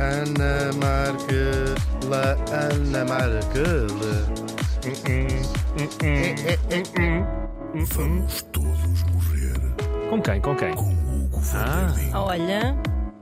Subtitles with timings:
[0.00, 1.74] Ana Markele,
[2.52, 4.40] Ana Markele.
[7.94, 10.40] Vamos todos morrer Com quem?
[10.40, 10.74] Com quem?
[10.74, 12.16] com Hugo Ah, Verdadinho.
[12.16, 12.76] Olha,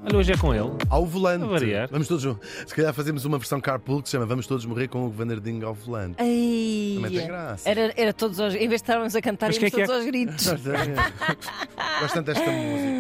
[0.05, 0.71] olha, hoje é com ele.
[0.89, 1.45] Ao volante.
[1.45, 1.89] A variar.
[1.91, 2.37] Vamos todos.
[2.67, 5.67] Se calhar fazemos uma versão carpool que se chama Vamos Todos Morrer com o Vanderdinho
[5.67, 6.15] ao volante.
[6.19, 7.69] ai, Também tem graça.
[7.69, 9.91] era, era todos aos, em vez de estarmos a cantar, Mas que é que todos
[9.95, 10.47] aos gritos.
[10.47, 12.98] Gosto tanto desta música.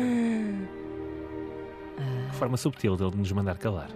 [2.38, 3.88] Forma subtil dele de nos mandar calar.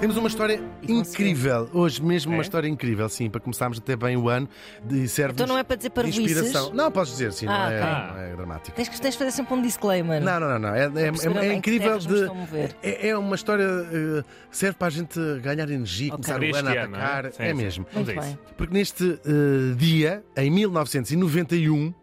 [0.00, 1.70] Temos uma história incrível.
[1.72, 2.42] Hoje mesmo uma É?
[2.42, 4.46] história incrível, sim, para começarmos até bem o ano
[4.84, 6.20] de serve Então não é para dizer de parvoices?
[6.22, 6.74] inspiração.
[6.74, 8.12] Não, podes dizer, sim, não, Ah, é, ok.
[8.14, 8.76] não é dramático.
[8.76, 10.20] Tens que, tens que fazer sempre um disclaimer.
[10.22, 10.74] Não, não, não, não.
[10.74, 11.08] É, é- é-
[11.46, 12.20] é que incrível terras me de.
[12.20, 12.76] estão a mover.
[12.82, 16.16] É, é uma história eh, que serve para a gente ganhar energia, Ok.
[16.16, 17.02] começar Para o este ano a ano, não é?
[17.02, 17.32] atacar.
[17.32, 17.54] Sim, é sim.
[17.54, 17.86] mesmo.
[17.94, 18.28] Vamos Muito isso.
[18.36, 18.38] bem.
[18.58, 21.94] Porque neste eh, dia, em 1991,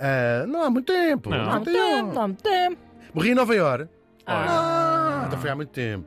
[0.00, 1.30] ah, não há muito tempo.
[1.30, 1.38] Não.
[1.38, 1.96] Não há muito 91.
[1.96, 2.76] tempo, não há muito tempo.
[3.14, 3.95] Morri em Nova Iorque.
[4.26, 6.06] Ah, então foi há muito tempo.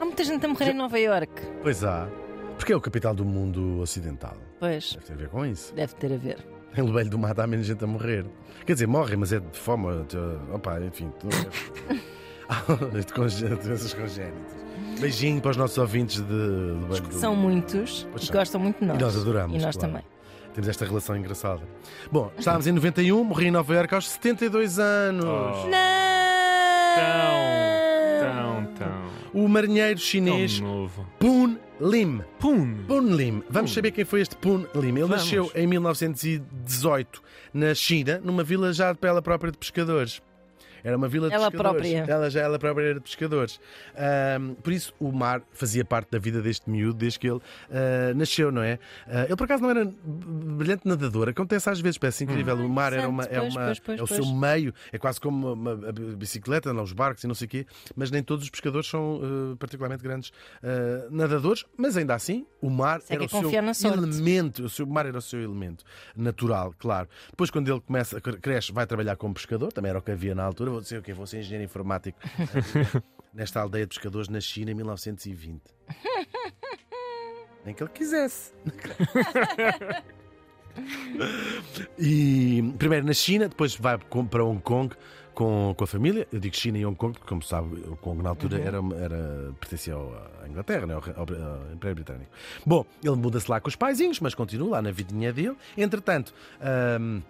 [0.00, 1.42] há muita gente a morrer em Nova Iorque.
[1.62, 2.08] Pois há.
[2.56, 4.36] Porque é o capital do mundo ocidental.
[4.58, 5.74] Pois, Deve ter a ver com isso.
[5.74, 6.38] deve ter a ver.
[6.76, 8.24] Em Lobelho do Mato há menos gente a morrer.
[8.64, 10.04] Quer dizer, morre, mas é de fome.
[10.04, 10.16] de-
[10.54, 11.10] Opa, enfim.
[11.18, 11.28] tu-
[13.02, 14.56] de conge- doenças congénitas.
[15.00, 18.36] Beijinho para os nossos ouvintes de Lobelho do São muitos Pois e são.
[18.36, 18.96] gostam muito de nós.
[18.98, 19.56] E nós adoramos.
[19.56, 19.92] E nós claro.
[19.92, 20.06] também.
[20.54, 21.60] Temos esta relação engraçada.
[22.10, 25.24] Bom, estávamos em 91, morri em Nova Iorque aos 72 anos.
[25.26, 25.68] Oh.
[25.68, 26.15] Não!
[28.20, 29.06] Tão, tão.
[29.42, 31.06] O marinheiro Tão chinês novo.
[31.18, 32.22] Poon Lim.
[32.40, 32.84] Pum!
[32.86, 33.42] Poon Lim.
[33.50, 33.74] Vamos Poon.
[33.74, 34.88] saber quem foi este Poon Lim.
[34.88, 35.10] Ele Vamos.
[35.10, 40.22] nasceu em 1918 na China, numa vila já pela própria de pescadores.
[40.86, 41.82] Era uma vila de Ela pescadores.
[41.82, 42.12] própria.
[42.12, 43.60] Ela já ela própria era de pescadores.
[44.62, 48.52] Por isso o mar fazia parte da vida deste miúdo desde que ele ah, nasceu,
[48.52, 48.78] não é?
[49.08, 51.28] Ah, ele por acaso não era brilhante nadador.
[51.28, 52.56] Acontece às vezes, parece incrível.
[52.56, 53.46] O mar era uma, é, Hum.
[53.46, 56.82] Pois, uma, pois, pois, é o seu meio, é quase como uma, uma bicicleta, não,
[56.82, 60.02] os barcos e não sei o quê, mas nem todos os pescadores são ah, particularmente
[60.02, 60.32] grandes
[61.10, 64.88] nadadores, mas ainda assim o mar é era o é seu elemento, o seu o
[64.88, 65.84] mar era o seu elemento
[66.16, 67.08] natural, claro.
[67.30, 70.44] Depois, quando ele começa, cresce, vai trabalhar como pescador, também era o que havia na
[70.44, 70.75] altura.
[70.76, 71.14] Vou dizer o quê?
[71.14, 72.18] Vou ser engenheiro informático
[73.32, 75.62] nesta aldeia de pescadores na China em 1920.
[77.64, 78.52] Nem que ele quisesse.
[81.98, 84.94] E primeiro na China, depois vai para Hong Kong
[85.34, 86.28] com, com a família.
[86.30, 89.54] Eu digo China e Hong Kong, porque, como sabe, Hong Kong na altura era, era,
[89.58, 92.30] pertencia à Inglaterra, né, ao, ao- ao Império Britânico.
[92.66, 95.56] Bom, ele muda-se lá com os paizinhos, mas continua lá na vidinha dele.
[95.78, 96.34] Entretanto.
[96.60, 97.20] ahm,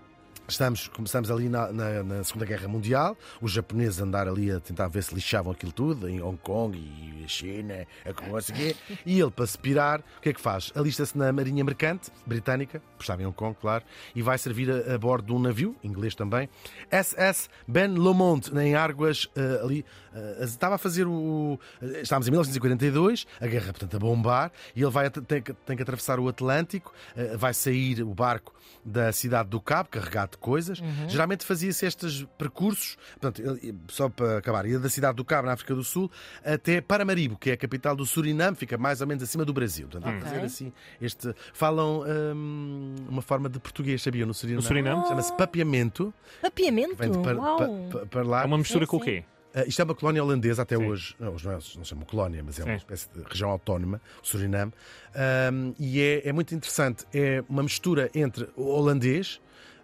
[0.49, 4.87] Estamos, começamos ali na, na- na Segunda Guerra Mundial, os japoneses andar ali a tentar
[4.87, 8.13] ver se lixavam aquilo tudo, em Hong Kong e a China, a
[8.53, 8.77] quê.
[9.05, 10.71] E ele, para se pirar, o que é que faz?
[10.77, 13.83] Alista-se na Marinha Mercante Britânica, estava em Hong Kong, claro,
[14.15, 16.49] e vai servir a, a bordo de um navio, inglês também,
[16.93, 19.85] SS Ben Lomond, em Árguas, eh, ali.
[20.17, 21.59] Eh, estava a fazer o.
[21.83, 25.77] eh, Estávamos em 1942, a guerra, portanto, a bombar, e ele vai, tem, que- tem
[25.77, 30.39] que atravessar o Atlântico, eh, vai sair o barco da cidade do Cabo, carregado de
[30.39, 30.81] coisas.
[31.09, 33.43] Geralmente fazia-se estes percursos, portanto,
[33.89, 36.11] só para acabar, ia da cidade do Cabo, na África do Sul,
[36.45, 39.89] até Paramaribo, que é a capital do Suriname, fica mais ou menos acima do Brasil.
[39.89, 40.21] Portanto, Ok.
[40.29, 41.35] fazer assim este.
[41.53, 44.63] Falam hum, uma forma de português, sabiam, no Suriname?
[44.63, 45.07] No Suriname?
[45.09, 46.15] Chama-se papiamento.
[46.41, 46.95] Papiamento?
[46.97, 47.59] Vem de par, Uau!
[47.59, 48.43] pa- pa- para lá.
[48.43, 49.25] É uma mistura Sim, com o quê?
[49.59, 50.85] Ah, isto é uma colónia holandesa até Sim.
[50.87, 51.17] hoje.
[51.19, 52.77] Não, hoje não, é, não se chama colónia, mas é uma Sim.
[52.77, 54.71] espécie de região autónoma, o Suriname.
[55.15, 57.07] Ahm, e é, é muito interessante.
[57.15, 59.41] É uma mistura entre holandês,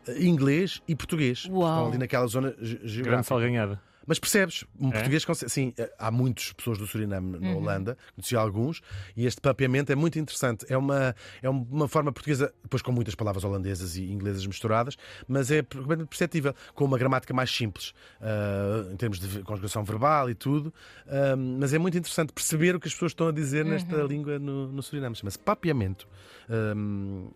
[0.06, 1.46] eh, inglês e português.
[1.50, 1.62] Uau.
[1.70, 3.22] Estão ali naquela zona ge- Grande geográfica.
[3.28, 3.80] salganhada.
[4.06, 4.92] Mas percebes, um É?
[4.92, 5.50] português consegue.
[5.50, 7.40] Sim, eh, há muitas pessoas do Suriname Uhum.
[7.40, 8.80] na Holanda, conheci alguns,
[9.16, 10.66] e este papeamento é muito interessante.
[10.68, 14.96] É uma, é uma forma portuguesa, depois com muitas palavras holandesas e inglesas misturadas,
[15.28, 20.34] mas é perceptível, com uma gramática mais simples, ah, em termos de conjugação verbal e
[20.34, 20.72] tudo.
[21.06, 24.06] Ah, mas é muito interessante perceber o que as pessoas estão a dizer nesta Uhum.
[24.06, 25.14] língua no, no Suriname.
[25.16, 26.06] Chama-se papeamento.
[26.48, 26.72] Ah,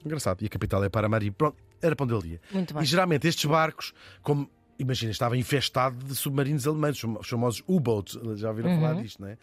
[0.05, 0.43] engraçado.
[0.43, 1.37] E a capital é Paramaribo.
[1.37, 2.41] Pronto, era para onde ele ia.
[2.83, 8.49] E geralmente estes barcos, como imagina, estava infestado de submarinos alemães, os famosos U-boats, já
[8.51, 8.81] ouviram Uhum.
[8.81, 9.37] falar disto, não é?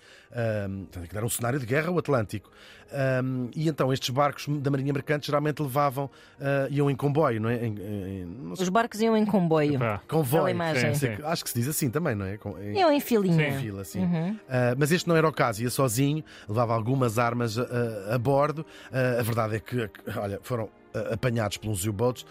[1.03, 2.51] Aquilo era um cenário de guerra, o Atlântico.
[2.91, 6.09] Ahm, e então estes barcos da Marinha Mercante geralmente levavam,
[6.39, 7.65] ah, iam em comboio, não é?
[7.65, 9.80] Em, em- não Os barcos iam em comboio.
[9.80, 10.00] Pá.
[10.07, 10.50] convoio.
[10.50, 10.94] Imagem.
[10.94, 12.38] Sei que- Acho que se diz assim também, não é?
[12.38, 13.50] Com- em- Iam em filinha.
[13.50, 14.01] em fila, sim.
[14.03, 14.38] Uhum.
[14.47, 17.63] Ah, mas este não era o caso, ia sozinho, levava algumas armas a,
[18.12, 18.63] a- a bordo.
[18.91, 22.25] Ah, a verdade é que, olha, foram ah, apanhados pelos U-boats.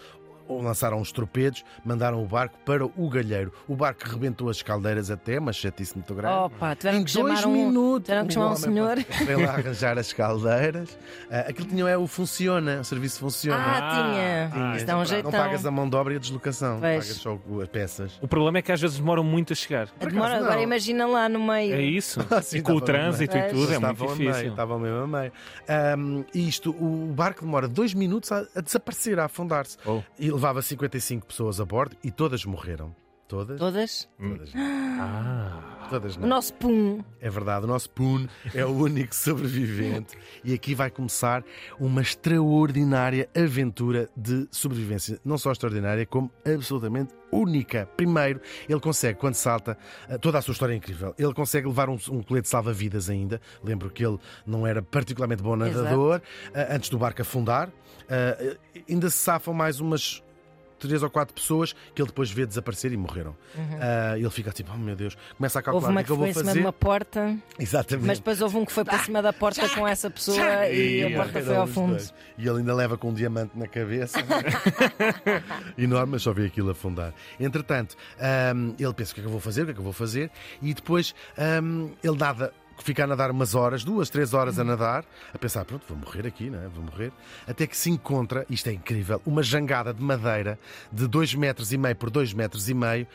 [0.49, 3.51] Lançaram uns torpedos, mandaram o barco para o galheiro.
[3.67, 6.35] O barco rebentou as caldeiras até, uma chatice muito grande.
[6.35, 7.53] Opa, tiveram Em que dois chamar um.
[7.53, 8.97] minutos, tiveram que o chamar um senhor.
[9.25, 10.97] Veio lá arranjar as caldeiras.
[11.31, 13.57] Ah, aquilo tinha é o funciona, o serviço funciona.
[13.63, 14.51] Ah, Ah, tinha.
[14.71, 15.31] ah, Isso dá um Não jeitão.
[15.31, 16.91] pagas a mão de obra e a deslocação, Pois.
[17.05, 18.19] pagas só as peças.
[18.21, 19.87] O problema é que às vezes demoram muito a chegar.
[19.99, 20.63] Por Demora, agora não.
[20.63, 21.73] imagina lá no meio.
[21.75, 22.19] É isso.
[22.43, 24.49] Sim, e com o estava trânsito e tudo, é muito difícil.
[24.49, 25.31] Estavam mesmo a meio.
[25.67, 29.77] Ahm, isto, o barco demora dois minutos a, a desaparecer, a afundar-se.
[29.85, 30.01] Oh.
[30.19, 32.95] E levava 55 pessoas a bordo e todas morreram.
[33.27, 33.57] Todas?
[33.57, 34.09] Todas?
[34.19, 34.51] Todas.
[34.55, 35.87] Ah.
[35.89, 36.27] Todas O não.
[36.27, 37.01] nosso pum.
[37.19, 41.43] É verdade, o nosso Poon é o único sobrevivente e aqui vai começar
[41.79, 45.19] uma extraordinária aventura de sobrevivência.
[45.23, 47.87] Não só extraordinária, como absolutamente única.
[47.97, 48.39] Primeiro,
[48.69, 49.77] ele consegue, quando salta,
[50.07, 51.13] eh, toda a sua história é incrível.
[51.17, 53.41] Ele consegue levar um, um colete salva-vidas ainda.
[53.63, 56.21] Lembro que ele não era particularmente bom nadador.
[56.53, 57.69] eh, Antes do barco afundar,
[58.09, 58.57] Eh,
[58.89, 60.21] ainda se safam mais umas
[60.87, 63.35] três ou quatro pessoas que ele depois vê desaparecer e morreram.
[63.81, 65.73] Ah, ele fica tipo, oh meu Deus, começa a Uhum.
[65.75, 66.59] Houve calcular o uma que é que que eu foi vou em cima fazer.
[66.59, 68.05] de uma porta, Exatamente.
[68.07, 71.15] mas depois houve um que foi para cima da porta com essa pessoa e a
[71.17, 71.91] porta foi ao fundo.
[71.91, 72.13] dois.
[72.37, 74.19] E ele ainda leva com um diamante na cabeça.
[75.77, 77.13] Enorme, mas só vê aquilo afundar.
[77.39, 77.95] Entretanto,
[78.55, 79.83] hum, ele pensa o que é que eu vou fazer, o que é que eu
[79.83, 80.31] vou fazer,
[80.61, 81.13] e depois
[81.63, 82.53] hum, ele nada.
[82.79, 86.27] Fica a nadar umas horas, duas, três horas a nadar, a pensar, pronto, vou morrer
[86.27, 86.67] aqui, não é?
[86.67, 87.11] Vou morrer.
[87.47, 90.59] Até que se encontra, isto é incrível, uma jangada de madeira
[90.91, 93.07] de dois metros e meio por dois metros e meio.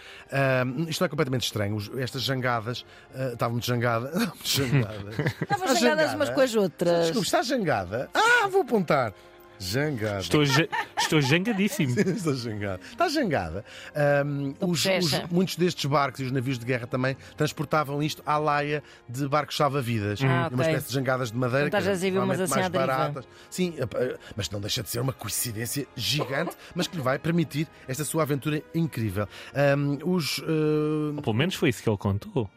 [0.66, 1.74] Hum, isto não é completamente estranho.
[1.76, 2.84] Os- Estas jangadas,
[3.14, 4.14] ah, estavam muito jangadas.
[4.14, 5.18] muito jangadas.
[5.18, 7.02] Estavam Está jangadas umas com as outras.
[7.06, 8.08] Desculpe, está jangada?
[8.14, 9.12] Ah, vou apontar.
[9.58, 10.20] Jangada.
[10.20, 10.68] Estou, ja-
[10.98, 11.94] estou jangadíssimo.
[11.98, 12.80] Estou jangada.
[12.90, 13.64] Está jangada.
[13.94, 18.36] Ahm, os- os- muitos destes barcos e os navios de guerra também transportavam isto à
[18.38, 20.20] laia de barcos salva-vidas.
[20.22, 21.66] Ah, E Uma espécie de jangadas de madeira.
[21.68, 23.28] Então, que eram umas assim mais baratas.
[23.50, 27.66] Sim, eh, mas não deixa de ser uma coincidência gigante, mas que lhe vai permitir
[27.88, 29.26] esta sua aventura incrível.
[29.54, 30.38] Ahm, os.
[30.40, 32.48] eh, Pelo menos foi isso que ele contou.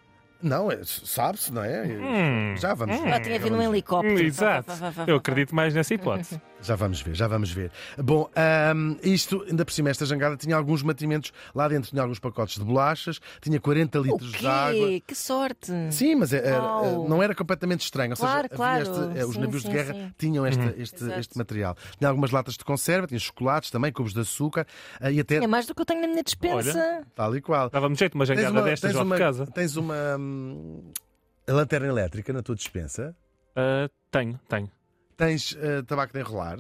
[0.42, 1.84] não, é- sabe-se, não é?
[1.84, 2.56] Hum.
[2.58, 3.10] Já vamos ver.
[3.10, 4.20] Já tinha Já vindo um helicóptero.
[4.24, 4.72] Exato.
[5.08, 6.40] Eu acredito mais nessa hipótese.
[6.64, 7.72] Já vamos ver, já vamos ver.
[7.98, 12.20] Bom, ahm, isto, ainda por cima, esta jangada tinha alguns mantimentos lá dentro, tinha alguns
[12.20, 14.88] pacotes de bolachas, tinha 40 O litros de água.
[15.08, 15.72] Que sorte!
[15.92, 17.10] Sim, mas era- Uau.
[17.10, 18.12] não era completamente estranho.
[18.12, 18.82] Ou Claro, seja, claro.
[18.84, 20.14] este- eh, os Sim, navios sim, de guerra sim.
[20.20, 21.20] tinham este, este, Exato.
[21.20, 21.76] este material.
[21.98, 24.68] Tinha algumas latas de conserva, tinha chocolates também, cubos de açúcar
[25.00, 27.02] eh, e até É mais do que eu tenho na minha dispensa.
[27.16, 27.72] tal e qual.
[27.72, 29.48] Dava-me jeito uma jangada destas lá uma, de casa.
[29.48, 30.92] tens uma hum,
[31.48, 33.16] lanterna elétrica na tua dispensa,
[33.56, 34.70] Ah, tenho, tenho.
[35.22, 36.60] Tens eh, tabaco de enrolar.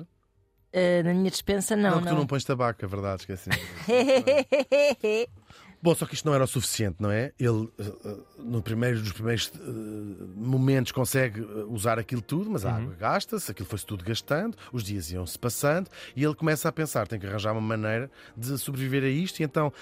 [0.73, 1.99] Ah, na minha dispensa, não.
[1.99, 3.49] que tu não pões tabaco, é verdade, esqueci.
[5.83, 7.31] Bom, só que isto não era o suficiente, não é?
[7.39, 9.59] Ele, eh, eh, no primeiro, nos primeiros eh,
[10.35, 15.11] momentos, consegue usar aquilo tudo, mas a água gasta-se, aquilo foi-se tudo gastando, os dias
[15.11, 19.09] iam-se passando e ele começa a pensar: tem que arranjar uma maneira de sobreviver a
[19.09, 19.39] isto.
[19.39, 19.73] E então,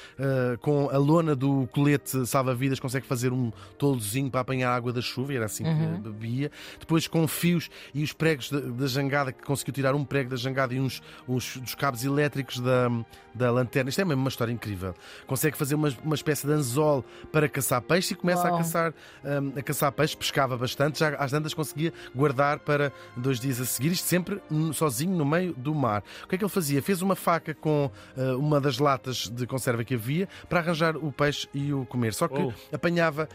[0.61, 5.01] com a lona do colete salva-vidas, consegue fazer um toldozinho para apanhar a água da
[5.01, 6.49] chuva, e era assim que bebia.
[6.79, 10.37] Depois, com fios e os pregos da, da jangada, que conseguiu tirar um prego da
[10.37, 12.89] jangada e uns, uns dos cabos elétricos da,
[13.33, 13.89] da lanterna.
[13.89, 14.93] Isto é mesmo uma história incrível.
[15.27, 18.57] Consegue fazer uma, uma espécie de anzol para caçar peixe e começa a Uau.
[18.59, 18.93] caçar,
[19.23, 23.65] hum, a caçar peixe, pescava bastante, já às tantas conseguia guardar para dois dias a
[23.65, 24.41] seguir, isto sempre
[24.73, 26.03] sozinho no meio do mar.
[26.23, 26.81] O que é que ele fazia?
[26.81, 31.11] Fez uma faca com ah, uma das latas de conserva que havia para arranjar o
[31.11, 32.13] peixe e o comer.
[32.13, 32.53] Só que Oh.
[32.73, 33.27] apanhava,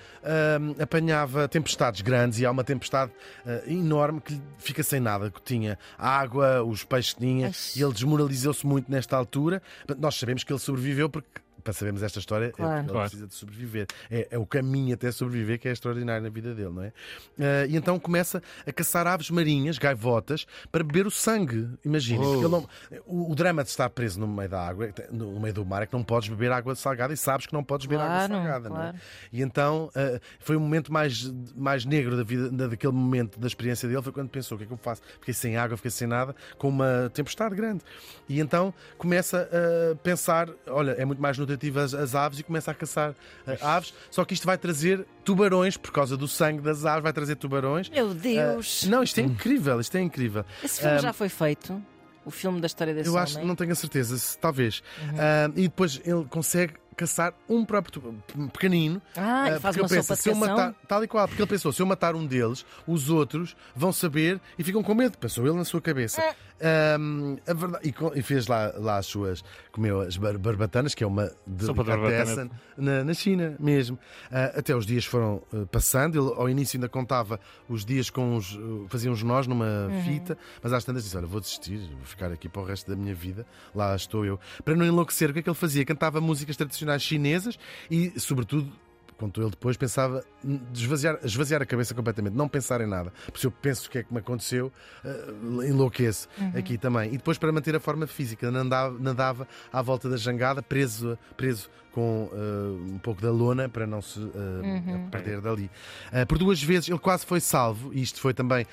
[0.60, 3.12] hum, apanhava tempestades grandes e há uma tempestade
[3.46, 7.52] ah, enorme que fica sem nada, que tinha água, os peixes que tinha, Ai.
[7.76, 9.62] e ele desmoralizou-se muito nesta altura.
[9.98, 11.28] Nós sabemos que ele sobreviveu porque
[11.64, 12.80] para sabermos esta história, Claro.
[12.80, 13.00] ele Claro.
[13.08, 13.86] precisa de sobreviver.
[14.10, 16.92] É, é o caminho até sobreviver que é extraordinário na vida dele, não é?
[17.40, 21.68] Ah, e então começa a caçar aves marinhas, gaivotas, para beber o sangue.
[21.84, 22.22] Imagina.
[22.24, 22.68] Oh.
[23.06, 25.86] o, o drama de estar preso no meio da água, no meio do mar, é
[25.86, 28.68] que não podes beber água salgada e sabes que não podes beber água Claro, salgada,
[28.68, 28.94] não é?
[29.32, 33.46] E então ah, foi o momento mais, mais negro da vida, da- daquele momento da
[33.46, 35.00] experiência dele, foi quando pensou: o que é que eu faço?
[35.18, 37.82] Fiquei sem água, fiquei sem nada, com uma tempestade grande.
[38.28, 39.48] E então começa
[39.92, 43.14] a pensar: olha, é muito mais nutritivo as, as aves e começa a caçar
[43.46, 43.92] ah, aves.
[44.10, 47.88] Só que isto vai trazer tubarões, por causa do sangue das aves, vai trazer tubarões.
[47.90, 48.82] Meu Deus!
[48.86, 50.44] Ah, não, isto é incrível, isto é incrível.
[50.62, 51.82] Esse filme Ah, já foi feito?
[52.24, 53.46] O filme da história desse Eu acho, homem?
[53.48, 54.82] não tenho a certeza, se- talvez.
[55.18, 59.02] Ah, e depois ele consegue caçar um próprio tu- pequenino.
[59.16, 61.50] Ah, e ah, faz uma ele pensa, se eu matar, tal e qual, porque ele
[61.50, 65.18] pensou, se eu matar um deles, os outros vão saber e ficam com medo.
[65.18, 66.22] Pensou ele na sua cabeça.
[66.62, 69.42] Ahm, a verdade, e, co- e fez lá, lá as suas.
[69.72, 73.98] Comeu as bar- barbatanas, que é uma delicatessen na, na China mesmo.
[74.30, 76.16] Ah, até os dias foram ah, passando.
[76.18, 78.56] Ele ao início ainda contava os dias com os.
[78.56, 82.30] ah, fazia uns nós numa fita, mas às tantas disse: Olha, vou desistir, vou ficar
[82.32, 83.44] aqui para o resto da minha vida.
[83.74, 84.38] Lá estou eu.
[84.64, 85.84] Para não enlouquecer, o que é que ele fazia?
[85.84, 87.58] Cantava músicas tradicionais chinesas
[87.90, 88.72] e, sobretudo,
[89.18, 90.24] contou ele depois, pensava
[90.72, 93.12] esvaziar, esvaziar a cabeça completamente, não pensar em nada.
[93.26, 94.72] Porque se eu penso o que é que me aconteceu,
[95.04, 97.08] eh, enlouqueço aqui também.
[97.14, 101.70] E depois, para manter a forma física, nadava, nadava à volta da jangada, preso, preso
[101.94, 105.70] com eh, um pouco da lona para não se eh, perder dali.
[106.12, 108.66] Eh, por duas vezes ele quase foi salvo, e isto foi também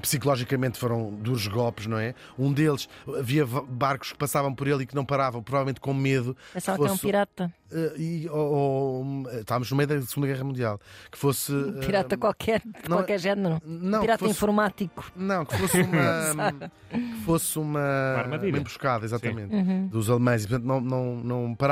[0.00, 2.14] psicologicamente foram duros golpes, não é?
[2.38, 6.36] Um deles havia barcos que passavam por ele e que não paravam, provavelmente com medo.
[6.52, 7.52] Pensava que era um fosse- pirata.
[7.96, 10.80] e, ou- ou, estávamos no meio da Segunda Guerra Mundial.
[11.10, 11.52] Que fosse.
[11.52, 13.60] Um pirata qualquer, de não- qualquer género.
[13.64, 15.12] não, pirata que fosse- informático.
[15.16, 16.52] Não, que fosse uma.
[16.90, 17.80] que fosse uma.
[17.80, 18.58] armadilha.
[18.58, 19.54] emboscada, exatamente.
[19.54, 19.86] Uhum.
[19.88, 20.44] Dos alemães.
[20.44, 21.71] E, portanto, não, não, não paravam.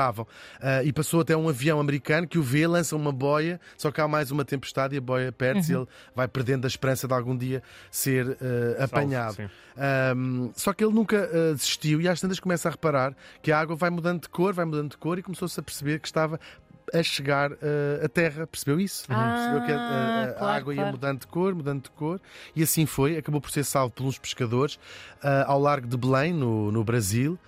[0.61, 4.01] Ah, e passou até um avião americano que o vê, lança uma boia, só que
[4.01, 7.15] há mais uma tempestade e a boia perde-se e ele vai perdendo a esperança de
[7.15, 8.37] algum dia ser
[8.79, 9.35] ah, apanhado.
[9.35, 9.49] sim.
[9.77, 13.59] Ahm, só que ele nunca ah, desistiu e às tantas começa a reparar que a
[13.59, 16.39] água vai mudando de cor, vai mudando de cor e começou-se a perceber que estava
[16.93, 18.47] a chegar ah, à terra.
[18.47, 19.05] Percebeu isso?
[19.09, 20.91] Ah, Percebeu que a, a- a claro, água ia claro.
[20.97, 22.21] mudando de cor, mudando de cor
[22.55, 23.17] e assim foi.
[23.17, 24.79] Acabou por ser salvo por uns pescadores
[25.23, 27.39] ah, ao largo de Belém, no, no Brasil,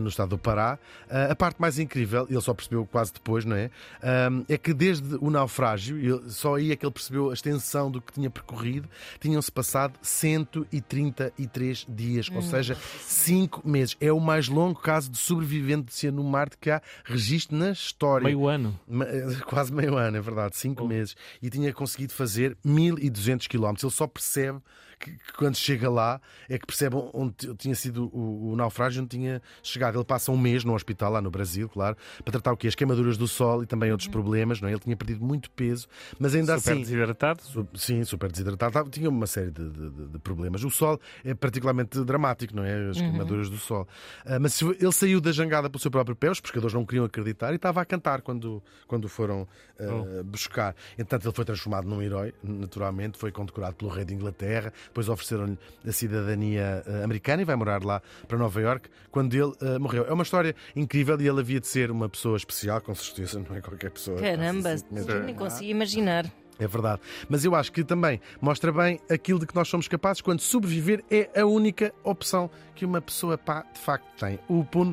[0.00, 0.78] no estado do Pará.
[1.08, 3.70] Ah, a parte mais incrível, ele só percebeu quase depois, não é?
[4.02, 8.00] Ah, é que desde o naufrágio, só aí é que ele percebeu a extensão do
[8.00, 8.88] que tinha percorrido,
[9.20, 12.36] tinham-se passado 133 dias, Hum.
[12.36, 13.96] ou seja, 5 meses.
[14.00, 18.24] É o mais longo caso de sobrevivência no mar de que há registro na história.
[18.24, 18.78] Meio ano.
[18.88, 19.06] Ma-
[19.46, 20.88] Quase meio ano, é verdade, cinco Oh.
[20.88, 21.16] meses.
[21.42, 23.74] E tinha conseguido fazer 1200 km.
[23.82, 24.58] Ele só percebe
[25.00, 29.16] que, que quando chega lá é que percebe onde tinha sido o, o naufrágio, onde
[29.16, 29.96] tinha chegado.
[29.98, 32.68] Ele passa um mês no hospital, lá no Brasil, claro, para tratar o quê?
[32.68, 34.72] As queimaduras do sol e também outros problemas, não é?
[34.72, 35.88] Ele tinha perdido muito peso,
[36.18, 36.80] mas ainda Super assim.
[36.82, 37.42] desidratado.
[37.42, 38.88] Su- Sim, super desidratado.
[38.90, 40.62] Tinha uma série de, de- de- problemas.
[40.62, 42.90] O sol é particularmente dramático, não é?
[42.90, 43.88] As queimaduras do sol.
[44.26, 47.52] Ah, mas ele saiu da jangada pelo seu próprio pé, os pescadores não queriam acreditar
[47.52, 50.74] e estava a cantar quando, quando foram ah, buscar.
[50.92, 53.16] Entretanto, ele foi transformado num herói, naturalmente.
[53.18, 54.72] Foi condecorado pelo rei de Inglaterra.
[54.90, 55.56] Depois ofereceram-lhe
[55.86, 60.04] a cidadania ah, americana e vai morar lá para Nova York quando ele ah, morreu.
[60.06, 63.56] É uma história incrível e ele havia de ser uma pessoa especial, com certeza, não
[63.56, 64.18] é qualquer pessoa.
[64.20, 66.26] Caramba, eu nem consigo imaginar.
[66.58, 67.00] é verdade.
[67.28, 71.04] Mas eu acho que também mostra bem aquilo de que nós somos capazes quando sobreviver
[71.10, 74.38] é a única opção que uma pessoa pá, de facto tem.
[74.48, 74.92] O Pun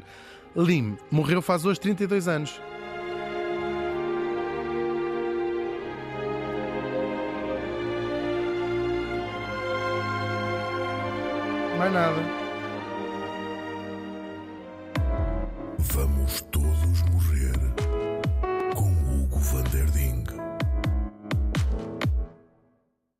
[0.55, 2.61] Lim morreu faz hoje 32 anos.
[11.77, 12.46] Mais nada.